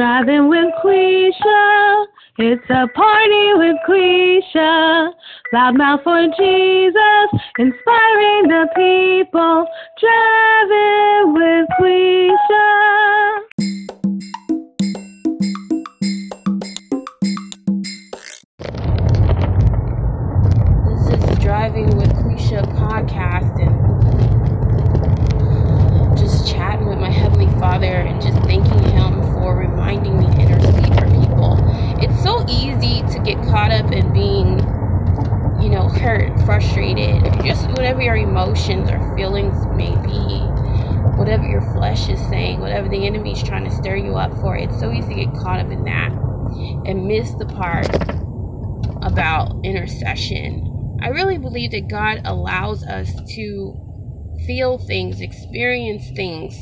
Driving 0.00 0.48
with 0.48 0.72
Quisha. 0.82 2.06
It's 2.38 2.64
a 2.70 2.88
party 2.88 3.52
with 3.52 3.76
Quisha. 3.86 5.12
Loudmouth 5.52 6.02
for 6.04 6.26
Jesus. 6.38 7.28
Inspiring 7.58 8.48
the 8.48 8.66
people. 8.74 9.66
Driving 10.00 11.34
with 11.34 11.66
Quisha. 11.78 12.68
This 20.86 21.04
is 21.28 21.38
Driving 21.44 21.90
with 21.98 22.12
Quisha 22.14 22.64
podcast 22.78 23.52
and 23.60 23.76
just 26.16 26.50
chatting 26.50 26.88
with 26.88 26.98
my 26.98 27.10
Heavenly 27.10 27.50
Father 27.60 27.84
and 27.84 28.18
just 28.22 28.38
thanking 28.44 28.82
Him 28.92 29.09
for 29.50 29.56
reminding 29.56 30.16
me 30.16 30.26
to 30.26 30.40
intercede 30.42 30.94
for 30.94 31.10
people. 31.20 31.58
It's 32.00 32.22
so 32.22 32.44
easy 32.48 33.02
to 33.12 33.20
get 33.24 33.36
caught 33.48 33.72
up 33.72 33.90
in 33.90 34.12
being, 34.12 34.60
you 35.60 35.68
know, 35.68 35.88
hurt, 35.88 36.38
frustrated, 36.44 37.24
just 37.44 37.66
whatever 37.70 38.00
your 38.00 38.16
emotions 38.16 38.88
or 38.88 39.16
feelings 39.16 39.56
may 39.74 39.90
be, 40.06 40.38
whatever 41.18 41.44
your 41.48 41.62
flesh 41.72 42.08
is 42.08 42.20
saying, 42.28 42.60
whatever 42.60 42.88
the 42.88 43.06
enemy 43.06 43.32
is 43.32 43.42
trying 43.42 43.64
to 43.64 43.74
stir 43.74 43.96
you 43.96 44.14
up 44.14 44.32
for. 44.40 44.56
It's 44.56 44.78
so 44.78 44.92
easy 44.92 45.08
to 45.08 45.24
get 45.24 45.34
caught 45.34 45.58
up 45.58 45.72
in 45.72 45.82
that 45.84 46.12
and 46.86 47.06
miss 47.06 47.32
the 47.34 47.46
part 47.46 47.88
about 49.02 49.64
intercession. 49.64 50.98
I 51.02 51.08
really 51.08 51.38
believe 51.38 51.72
that 51.72 51.88
God 51.88 52.20
allows 52.24 52.84
us 52.84 53.10
to 53.34 53.76
feel 54.46 54.78
things, 54.78 55.20
experience 55.20 56.08
things, 56.14 56.54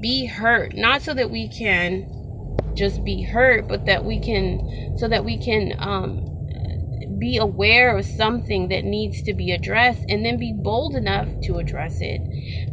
be 0.00 0.26
hurt, 0.26 0.76
not 0.76 1.00
so 1.00 1.14
that 1.14 1.30
we 1.30 1.48
can 1.48 2.10
just 2.74 3.04
be 3.04 3.22
hurt, 3.22 3.68
but 3.68 3.86
that 3.86 4.04
we 4.04 4.20
can, 4.20 4.96
so 4.98 5.08
that 5.08 5.24
we 5.24 5.38
can 5.38 5.72
um, 5.78 7.18
be 7.18 7.36
aware 7.36 7.96
of 7.96 8.04
something 8.04 8.68
that 8.68 8.84
needs 8.84 9.22
to 9.22 9.34
be 9.34 9.52
addressed 9.52 10.04
and 10.08 10.24
then 10.24 10.38
be 10.38 10.52
bold 10.52 10.94
enough 10.94 11.28
to 11.42 11.56
address 11.56 11.98
it, 12.00 12.20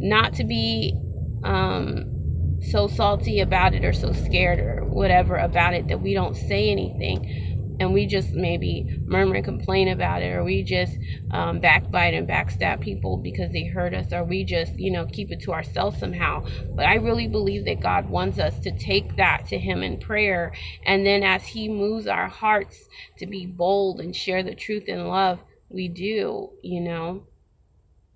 not 0.00 0.34
to 0.34 0.44
be 0.44 0.98
um, 1.44 2.58
so 2.70 2.86
salty 2.86 3.40
about 3.40 3.74
it 3.74 3.84
or 3.84 3.92
so 3.92 4.12
scared 4.12 4.60
or 4.60 4.84
whatever 4.84 5.36
about 5.36 5.74
it 5.74 5.88
that 5.88 6.00
we 6.00 6.14
don't 6.14 6.36
say 6.36 6.70
anything 6.70 7.51
and 7.82 7.92
we 7.92 8.06
just 8.06 8.32
maybe 8.32 9.00
murmur 9.04 9.34
and 9.34 9.44
complain 9.44 9.88
about 9.88 10.22
it, 10.22 10.32
or 10.32 10.44
we 10.44 10.62
just 10.62 10.96
um, 11.32 11.58
backbite 11.58 12.14
and 12.14 12.28
backstab 12.28 12.80
people 12.80 13.16
because 13.16 13.52
they 13.52 13.64
hurt 13.64 13.92
us, 13.92 14.12
or 14.12 14.22
we 14.24 14.44
just, 14.44 14.78
you 14.78 14.90
know, 14.90 15.04
keep 15.06 15.32
it 15.32 15.40
to 15.40 15.52
ourselves 15.52 15.98
somehow. 15.98 16.46
But 16.74 16.86
I 16.86 16.94
really 16.94 17.26
believe 17.26 17.64
that 17.64 17.80
God 17.80 18.08
wants 18.08 18.38
us 18.38 18.58
to 18.60 18.70
take 18.78 19.16
that 19.16 19.46
to 19.48 19.58
Him 19.58 19.82
in 19.82 19.98
prayer, 19.98 20.52
and 20.86 21.04
then 21.04 21.24
as 21.24 21.42
He 21.42 21.68
moves 21.68 22.06
our 22.06 22.28
hearts 22.28 22.88
to 23.18 23.26
be 23.26 23.46
bold 23.46 24.00
and 24.00 24.14
share 24.14 24.42
the 24.42 24.54
truth 24.54 24.84
in 24.86 25.08
love, 25.08 25.40
we 25.68 25.88
do, 25.88 26.50
you 26.62 26.80
know. 26.80 27.26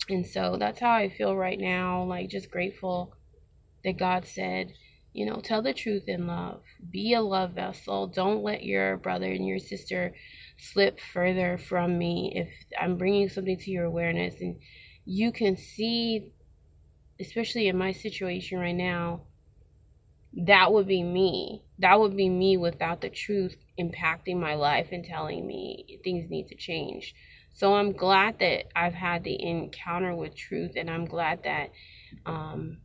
And 0.08 0.24
so 0.24 0.56
that's 0.56 0.78
how 0.78 0.92
I 0.92 1.08
feel 1.08 1.36
right 1.36 1.58
now, 1.58 2.04
like 2.04 2.30
just 2.30 2.52
grateful 2.52 3.12
that 3.82 3.98
God 3.98 4.26
said, 4.26 4.72
you 5.16 5.24
know, 5.24 5.40
tell 5.42 5.62
the 5.62 5.72
truth 5.72 6.02
in 6.08 6.26
love. 6.26 6.60
Be 6.90 7.14
a 7.14 7.22
love 7.22 7.52
vessel. 7.52 8.06
Don't 8.06 8.42
let 8.42 8.62
your 8.62 8.98
brother 8.98 9.32
and 9.32 9.46
your 9.46 9.58
sister 9.58 10.14
slip 10.58 11.00
further 11.00 11.56
from 11.56 11.96
me. 11.96 12.32
If 12.34 12.50
I'm 12.78 12.98
bringing 12.98 13.30
something 13.30 13.56
to 13.56 13.70
your 13.70 13.86
awareness 13.86 14.34
and 14.42 14.60
you 15.06 15.32
can 15.32 15.56
see, 15.56 16.34
especially 17.18 17.66
in 17.66 17.78
my 17.78 17.92
situation 17.92 18.58
right 18.58 18.76
now, 18.76 19.22
that 20.34 20.70
would 20.70 20.86
be 20.86 21.02
me. 21.02 21.64
That 21.78 21.98
would 21.98 22.14
be 22.14 22.28
me 22.28 22.58
without 22.58 23.00
the 23.00 23.08
truth 23.08 23.56
impacting 23.80 24.38
my 24.38 24.54
life 24.54 24.88
and 24.92 25.02
telling 25.02 25.46
me 25.46 25.98
things 26.04 26.28
need 26.28 26.48
to 26.48 26.56
change. 26.56 27.14
So 27.54 27.72
I'm 27.72 27.92
glad 27.92 28.40
that 28.40 28.66
I've 28.76 28.92
had 28.92 29.24
the 29.24 29.42
encounter 29.42 30.14
with 30.14 30.36
truth, 30.36 30.72
and 30.76 30.90
I'm 30.90 31.06
glad 31.06 31.44
that 31.44 31.70
um, 32.26 32.76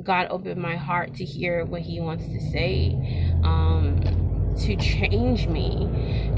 God 0.00 0.28
opened 0.30 0.60
my 0.60 0.76
heart 0.76 1.14
to 1.16 1.24
hear 1.24 1.64
what 1.64 1.82
He 1.82 2.00
wants 2.00 2.24
to 2.24 2.40
say 2.50 2.94
um, 3.44 4.54
to 4.60 4.76
change 4.76 5.48
me. 5.48 5.88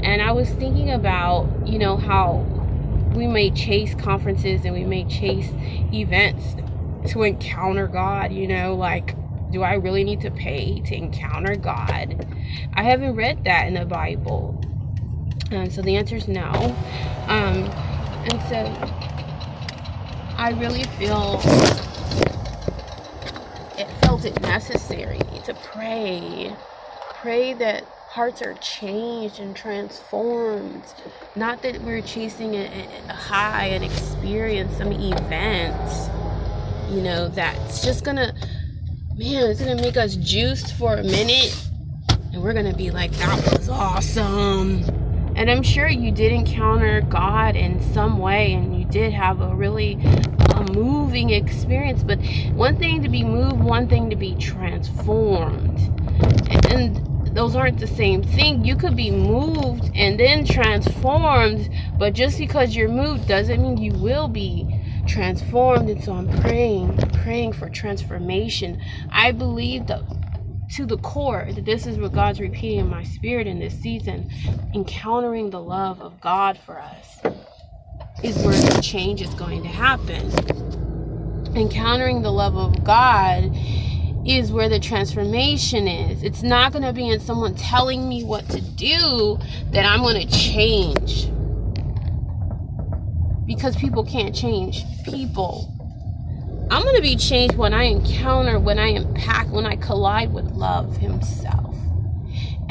And 0.03 0.21
I 0.21 0.31
was 0.33 0.49
thinking 0.49 0.91
about, 0.91 1.47
you 1.65 1.79
know, 1.79 1.95
how 1.95 2.45
we 3.15 3.27
may 3.27 3.51
chase 3.51 3.95
conferences 3.95 4.65
and 4.65 4.73
we 4.73 4.83
may 4.83 5.05
chase 5.05 5.49
events 5.93 6.55
to 7.11 7.23
encounter 7.23 7.87
God, 7.87 8.33
you 8.33 8.47
know, 8.47 8.75
like, 8.75 9.15
do 9.51 9.63
I 9.63 9.75
really 9.75 10.03
need 10.03 10.19
to 10.21 10.31
pay 10.31 10.81
to 10.81 10.95
encounter 10.95 11.55
God? 11.55 12.27
I 12.73 12.83
haven't 12.83 13.15
read 13.15 13.45
that 13.45 13.67
in 13.67 13.75
the 13.75 13.85
Bible. 13.85 14.61
And 15.51 15.71
so 15.71 15.81
the 15.81 15.95
answer 15.95 16.17
is 16.17 16.27
no. 16.27 16.49
Um, 17.27 17.69
and 18.27 18.41
so 18.49 18.65
I 20.37 20.53
really 20.59 20.83
feel 20.97 21.39
it 24.25 24.41
necessary 24.41 25.19
to 25.45 25.53
pray. 25.53 26.55
Pray 27.21 27.53
that 27.53 27.83
hearts 28.09 28.41
are 28.41 28.53
changed 28.55 29.39
and 29.39 29.55
transformed. 29.55 30.83
Not 31.35 31.61
that 31.63 31.81
we're 31.81 32.01
chasing 32.01 32.55
a, 32.55 32.87
a 33.09 33.13
high, 33.13 33.65
an 33.67 33.83
experience, 33.83 34.77
some 34.77 34.91
event, 34.91 36.11
you 36.89 37.01
know, 37.01 37.27
that's 37.29 37.83
just 37.83 38.03
gonna, 38.03 38.33
man, 39.17 39.49
it's 39.49 39.59
gonna 39.59 39.81
make 39.81 39.97
us 39.97 40.15
juiced 40.15 40.75
for 40.75 40.95
a 40.95 41.03
minute. 41.03 41.55
And 42.31 42.43
we're 42.43 42.53
gonna 42.53 42.75
be 42.75 42.91
like, 42.91 43.11
that 43.13 43.57
was 43.57 43.69
awesome. 43.69 44.83
And 45.35 45.51
I'm 45.51 45.63
sure 45.63 45.87
you 45.89 46.11
did 46.11 46.31
encounter 46.31 47.01
God 47.01 47.55
in 47.55 47.81
some 47.93 48.19
way 48.19 48.53
and 48.53 48.79
you 48.79 48.85
did 48.85 49.11
have 49.13 49.41
a 49.41 49.53
really 49.53 49.95
moving 50.73 51.31
experience. 51.31 52.03
But 52.03 52.19
one 52.53 52.77
thing 52.77 53.01
to 53.03 53.09
be 53.09 53.23
moved, 53.23 53.59
one 53.59 53.87
thing 53.87 54.09
to 54.09 54.15
be 54.15 54.35
transformed. 54.35 55.79
And 56.71 57.15
those 57.35 57.55
aren't 57.55 57.79
the 57.79 57.87
same 57.87 58.23
thing. 58.23 58.63
You 58.63 58.75
could 58.75 58.95
be 58.95 59.11
moved 59.11 59.91
and 59.93 60.19
then 60.19 60.45
transformed, 60.45 61.69
but 61.99 62.13
just 62.13 62.37
because 62.37 62.75
you're 62.75 62.89
moved 62.89 63.27
doesn't 63.27 63.61
mean 63.61 63.77
you 63.77 63.91
will 63.93 64.27
be 64.27 64.81
transformed. 65.05 65.89
And 65.89 66.03
so 66.03 66.13
I'm 66.13 66.29
praying, 66.41 66.97
praying 67.23 67.53
for 67.53 67.69
transformation. 67.69 68.81
I 69.11 69.31
believe 69.31 69.87
that 69.87 70.01
to 70.75 70.85
the 70.85 70.97
core 70.97 71.47
that 71.53 71.65
this 71.65 71.85
is 71.85 71.97
what 71.97 72.13
God's 72.13 72.39
repeating 72.39 72.79
in 72.79 72.89
my 72.89 73.03
spirit 73.03 73.47
in 73.47 73.59
this 73.59 73.77
season, 73.79 74.29
encountering 74.73 75.49
the 75.49 75.61
love 75.61 76.01
of 76.01 76.19
God 76.21 76.57
for 76.65 76.79
us 76.79 77.19
is 78.25 78.37
where 78.39 78.59
the 78.59 78.81
change 78.81 79.21
is 79.21 79.31
going 79.35 79.61
to 79.61 79.67
happen. 79.67 80.31
Encountering 81.55 82.23
the 82.23 82.31
love 82.31 82.57
of 82.57 82.83
God 82.83 83.55
is 84.25 84.51
where 84.51 84.67
the 84.67 84.79
transformation 84.79 85.87
is. 85.87 86.23
It's 86.23 86.41
not 86.41 86.71
going 86.71 86.83
to 86.83 86.91
be 86.91 87.07
in 87.07 87.19
someone 87.19 87.53
telling 87.53 88.09
me 88.09 88.23
what 88.23 88.49
to 88.49 88.61
do 88.61 89.37
that 89.69 89.85
I'm 89.85 90.01
going 90.01 90.27
to 90.27 90.33
change. 90.35 91.29
Because 93.45 93.75
people 93.75 94.03
can't 94.03 94.35
change 94.35 94.83
people. 95.03 95.71
I'm 96.71 96.81
going 96.81 96.95
to 96.95 97.03
be 97.03 97.15
changed 97.15 97.55
when 97.55 97.75
I 97.75 97.83
encounter, 97.83 98.59
when 98.59 98.79
I 98.79 98.87
impact, 98.87 99.51
when 99.51 99.67
I 99.67 99.75
collide 99.75 100.33
with 100.33 100.45
love 100.45 100.97
Himself. 100.97 101.75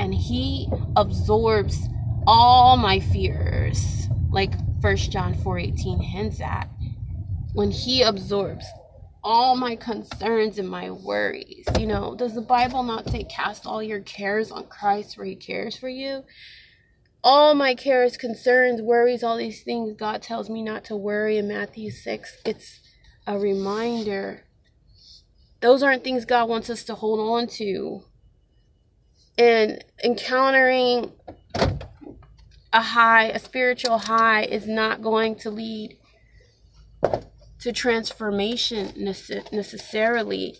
And 0.00 0.12
He 0.12 0.68
absorbs 0.96 1.88
all 2.26 2.76
my 2.76 2.98
fears, 2.98 4.08
like 4.32 4.54
1 4.84 4.96
John 5.10 5.32
4:18 5.32 5.98
hints 5.98 6.42
at. 6.42 6.68
When 7.54 7.70
He 7.70 8.02
absorbs 8.02 8.66
all 9.22 9.56
my 9.56 9.76
concerns 9.76 10.58
and 10.58 10.68
my 10.68 10.90
worries. 10.90 11.64
You 11.80 11.86
know, 11.86 12.14
does 12.14 12.34
the 12.34 12.42
Bible 12.42 12.82
not 12.82 13.08
say 13.08 13.24
cast 13.24 13.64
all 13.64 13.82
your 13.82 14.00
cares 14.00 14.50
on 14.50 14.66
Christ 14.66 15.16
for 15.16 15.24
He 15.24 15.36
cares 15.36 15.74
for 15.74 15.88
you? 15.88 16.24
All 17.22 17.54
my 17.54 17.74
cares, 17.74 18.18
concerns, 18.18 18.82
worries, 18.82 19.22
all 19.22 19.38
these 19.38 19.62
things 19.62 19.94
God 19.96 20.20
tells 20.20 20.50
me 20.50 20.60
not 20.60 20.84
to 20.84 20.96
worry 20.96 21.38
in 21.38 21.48
Matthew 21.48 21.90
6. 21.90 22.42
It's 22.44 22.80
a 23.26 23.38
reminder. 23.38 24.44
Those 25.60 25.82
aren't 25.82 26.04
things 26.04 26.26
God 26.26 26.50
wants 26.50 26.68
us 26.68 26.84
to 26.84 26.94
hold 26.94 27.20
on 27.20 27.46
to. 27.56 28.02
And 29.38 29.82
encountering 30.04 31.12
a 32.74 32.82
high, 32.82 33.26
a 33.28 33.38
spiritual 33.38 33.98
high, 33.98 34.42
is 34.42 34.66
not 34.66 35.00
going 35.00 35.36
to 35.36 35.48
lead 35.48 35.96
to 37.60 37.72
transformation 37.72 38.92
necessarily. 38.96 40.58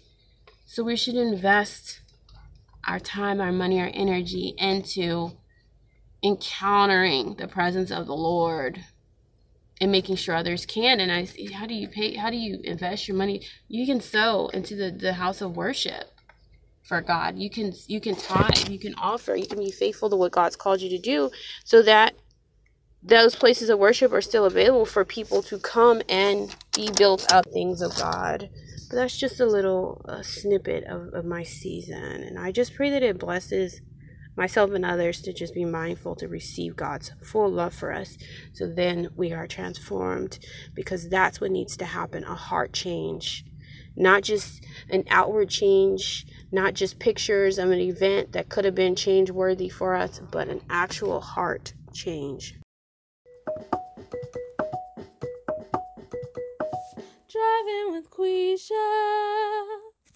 So 0.65 0.85
we 0.85 0.97
should 0.97 1.17
invest 1.17 2.01
our 2.87 3.01
time, 3.01 3.41
our 3.41 3.51
money, 3.51 3.81
our 3.81 3.91
energy 3.93 4.55
into 4.59 5.33
encountering 6.23 7.35
the 7.35 7.49
presence 7.49 7.91
of 7.91 8.07
the 8.07 8.15
Lord 8.15 8.85
and 9.81 9.91
making 9.91 10.15
sure 10.15 10.37
others 10.37 10.65
can. 10.65 11.01
And 11.01 11.11
I 11.11 11.25
see 11.25 11.47
how 11.47 11.67
do 11.67 11.75
you 11.75 11.89
pay? 11.89 12.15
How 12.15 12.31
do 12.31 12.37
you 12.37 12.61
invest 12.63 13.09
your 13.09 13.17
money? 13.17 13.45
You 13.67 13.87
can 13.87 14.01
sow 14.01 14.49
into 14.49 14.77
the, 14.77 14.93
the 14.93 15.15
house 15.15 15.41
of 15.41 15.57
worship. 15.57 16.14
For 16.85 17.01
God. 17.03 17.39
You 17.39 17.51
can 17.51 17.73
you 17.89 18.01
can 18.01 18.17
tithe, 18.17 18.69
you 18.69 18.79
can 18.79 18.95
offer, 18.97 19.37
you 19.37 19.47
can 19.47 19.59
be 19.59 19.73
faithful 19.73 20.11
to 20.11 20.17
what 20.17 20.33
God's 20.33 20.57
called 20.57 20.83
you 20.83 20.91
to 20.91 20.99
do 20.99 21.31
so 21.65 21.83
that 21.83 22.15
those 23.03 23.37
places 23.37 23.71
of 23.71 23.79
worship 23.79 24.13
are 24.13 24.23
still 24.23 24.47
available 24.47 24.87
for 24.87 25.05
people 25.05 25.43
to 25.45 25.59
come 25.59 26.03
and 26.09 26.55
be 26.75 26.91
built 26.97 27.31
up 27.33 27.47
things 27.53 27.83
of 27.83 27.97
God. 27.97 28.51
But 28.91 28.97
that's 28.97 29.19
just 29.19 29.41
a 29.41 29.47
little 29.47 30.05
snippet 30.23 30.85
of, 30.85 31.15
of 31.15 31.25
my 31.25 31.43
season. 31.43 32.03
And 32.23 32.39
I 32.39 32.53
just 32.53 32.75
pray 32.75 32.91
that 32.91 33.03
it 33.03 33.19
blesses 33.19 33.81
myself 34.37 34.73
and 34.73 34.85
others 34.85 35.21
to 35.23 35.33
just 35.33 35.55
be 35.55 35.65
mindful 35.65 36.17
to 36.17 36.29
receive 36.29 36.77
God's 36.77 37.13
full 37.23 37.51
love 37.51 37.75
for 37.75 37.93
us. 37.93 38.19
So 38.53 38.67
then 38.67 39.11
we 39.17 39.33
are 39.33 39.47
transformed 39.47 40.39
because 40.75 41.09
that's 41.09 41.41
what 41.41 41.53
needs 41.53 41.77
to 41.79 41.85
happen 41.87 42.25
a 42.25 42.35
heart 42.35 42.73
change. 42.73 43.45
Not 43.97 44.23
just 44.23 44.65
an 44.91 45.05
outward 45.09 45.49
change, 45.51 46.27
not 46.51 46.75
just 46.75 46.99
pictures 46.99 47.59
of 47.59 47.71
an 47.71 47.81
event 47.81 48.33
that 48.33 48.49
could 48.49 48.65
have 48.65 48.75
been 48.75 48.97
change 48.97 49.31
worthy 49.31 49.69
for 49.69 49.95
us, 49.95 50.21
but 50.31 50.49
an 50.49 50.61
actual 50.69 51.21
heart 51.21 51.75
change. 51.93 52.57
Driving 57.29 57.93
with 57.93 58.11
Quisha. 58.11 59.84